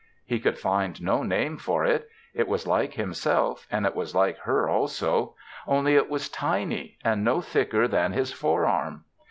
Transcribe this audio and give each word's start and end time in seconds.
He 0.25 0.39
could 0.39 0.57
find 0.57 0.99
no 0.99 1.21
name 1.21 1.57
for 1.57 1.85
it. 1.85 2.09
It 2.33 2.47
was 2.47 2.65
like 2.65 2.95
himself 2.95 3.67
and 3.69 3.85
it 3.85 3.95
was 3.95 4.15
like 4.15 4.39
her 4.39 4.67
also, 4.67 5.35
only 5.67 5.93
it 5.95 6.09
was 6.09 6.27
tiny 6.27 6.97
and 7.03 7.23
no 7.23 7.39
thicker 7.39 7.87
than 7.87 8.11
his 8.11 8.33
fore 8.33 8.65
arm. 8.65 9.03